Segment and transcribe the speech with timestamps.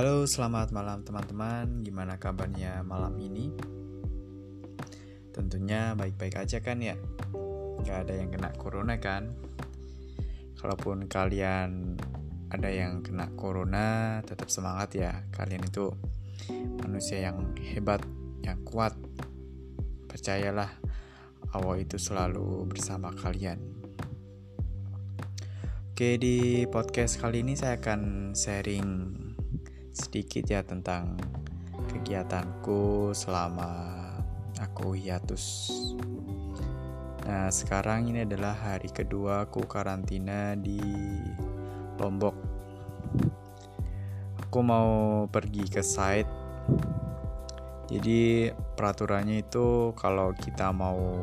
[0.00, 1.84] Halo, selamat malam teman-teman.
[1.84, 3.52] Gimana kabarnya malam ini?
[5.28, 6.96] Tentunya baik-baik aja kan ya?
[7.84, 9.36] Gak ada yang kena corona kan?
[10.56, 12.00] Kalaupun kalian
[12.48, 15.12] ada yang kena corona, tetap semangat ya.
[15.36, 15.92] Kalian itu
[16.80, 18.00] manusia yang hebat,
[18.40, 18.96] yang kuat.
[20.08, 20.80] Percayalah,
[21.52, 23.60] Allah itu selalu bersama kalian.
[25.92, 29.20] Oke, di podcast kali ini saya akan sharing
[29.90, 31.18] sedikit ya tentang
[31.90, 33.98] kegiatanku selama
[34.60, 35.70] aku hiatus.
[37.26, 40.80] Nah, sekarang ini adalah hari kedua aku karantina di
[42.00, 42.36] Lombok.
[44.46, 46.30] Aku mau pergi ke site.
[47.90, 51.22] Jadi peraturannya itu kalau kita mau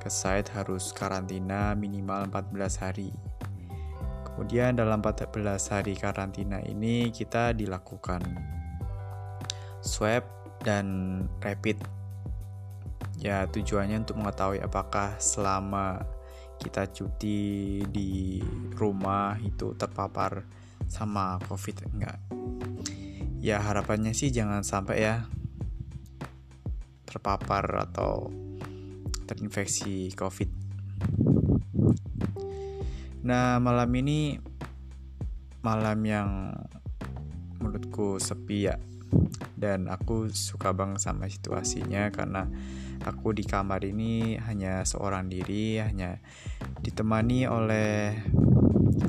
[0.00, 3.31] ke site harus karantina minimal 14 hari.
[4.42, 8.26] Kemudian dalam 14 hari karantina ini kita dilakukan
[9.78, 10.26] swab
[10.66, 11.78] dan rapid.
[13.22, 16.02] Ya, tujuannya untuk mengetahui apakah selama
[16.58, 18.42] kita cuti di
[18.74, 20.42] rumah itu terpapar
[20.90, 22.18] sama COVID enggak.
[23.38, 25.22] Ya, harapannya sih jangan sampai ya
[27.06, 28.26] terpapar atau
[29.22, 30.71] terinfeksi COVID.
[33.22, 34.34] Nah, malam ini
[35.62, 36.50] malam yang
[37.62, 38.76] menurutku sepi ya.
[39.54, 42.50] Dan aku suka banget sama situasinya karena
[43.06, 46.18] aku di kamar ini hanya seorang diri, hanya
[46.82, 48.18] ditemani oleh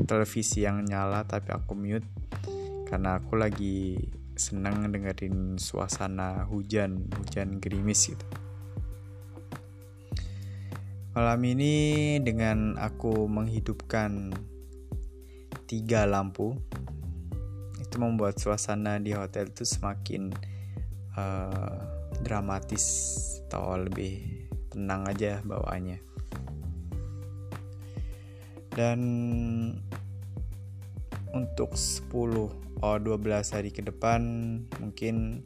[0.06, 2.06] televisi yang nyala tapi aku mute
[2.86, 3.98] karena aku lagi
[4.38, 8.43] senang dengerin suasana hujan, hujan gerimis gitu.
[11.14, 14.34] Malam ini dengan aku menghidupkan
[15.70, 16.58] tiga lampu
[17.78, 20.34] itu membuat suasana di hotel itu semakin
[21.14, 21.78] uh,
[22.26, 22.82] dramatis
[23.46, 24.26] atau lebih
[24.74, 26.02] tenang aja bawaannya.
[28.74, 29.00] Dan
[31.30, 32.10] untuk 10
[32.82, 34.22] oh 12 hari ke depan
[34.82, 35.46] mungkin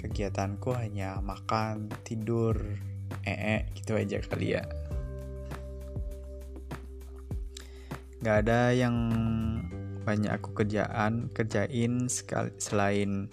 [0.00, 2.56] kegiatanku hanya makan, tidur,
[3.26, 4.62] ee gitu aja kali ya.
[8.22, 8.96] Nggak ada yang
[10.02, 13.30] banyak aku kerjaan kerjain sekali selain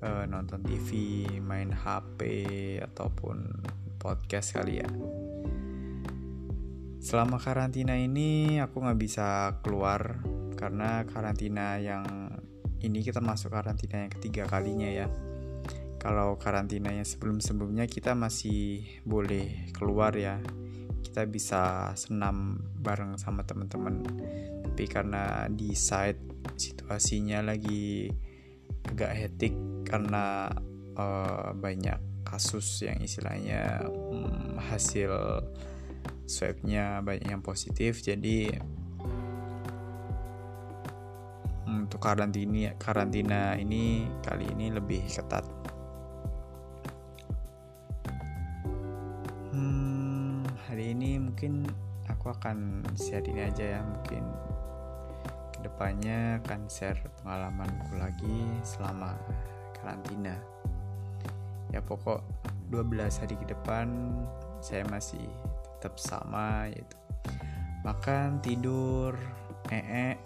[0.00, 2.20] uh, nonton TV main HP
[2.80, 3.52] ataupun
[4.00, 4.88] podcast kali ya.
[7.00, 10.20] Selama karantina ini aku nggak bisa keluar
[10.56, 12.32] karena karantina yang
[12.82, 15.06] ini kita masuk karantina yang ketiga kalinya ya
[16.06, 20.38] kalau karantinanya sebelum-sebelumnya kita masih boleh keluar ya.
[21.02, 24.06] Kita bisa senam bareng sama teman-teman.
[24.62, 28.06] Tapi karena di site situasinya lagi
[28.86, 30.46] agak hetik karena
[30.94, 35.42] uh, banyak kasus yang istilahnya um, hasil
[36.22, 37.98] swabnya banyak yang positif.
[37.98, 38.54] Jadi
[41.66, 45.66] untuk karantina karantina ini kali ini lebih ketat
[50.66, 51.62] hari ini mungkin
[52.10, 54.26] aku akan share ini aja ya mungkin
[55.54, 59.14] ke depannya akan share pengalamanku lagi selama
[59.78, 60.34] karantina.
[61.70, 62.18] Ya pokok
[62.74, 64.10] 12 hari ke depan
[64.58, 65.22] saya masih
[65.78, 66.98] tetap sama yaitu
[67.86, 69.14] makan tidur
[69.70, 70.18] ee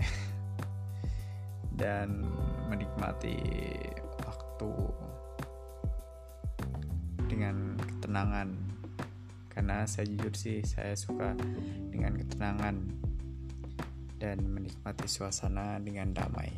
[1.81, 2.25] dan
[2.73, 3.37] menikmati
[4.25, 4.73] waktu
[7.29, 8.80] dengan ketenangan
[9.50, 11.34] karena saya jujur sih saya suka
[11.91, 12.77] dengan ketenangan
[14.21, 16.53] dan menikmati suasana dengan damai.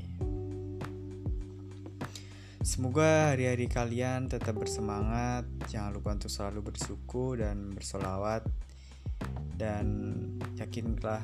[2.62, 8.46] Semoga hari-hari kalian tetap bersemangat, jangan lupa untuk selalu bersyukur dan bersolawat
[9.58, 9.86] dan
[10.54, 11.22] yakinlah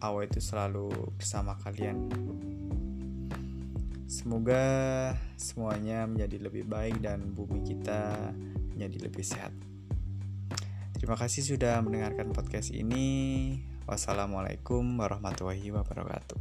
[0.00, 0.88] Allah itu selalu
[1.20, 2.08] bersama kalian.
[4.08, 4.64] Semoga
[5.40, 8.32] semuanya menjadi lebih baik dan bumi kita
[8.72, 9.52] menjadi lebih sehat.
[11.02, 13.58] Terima kasih sudah mendengarkan podcast ini.
[13.90, 16.38] Wassalamualaikum warahmatullahi wabarakatuh.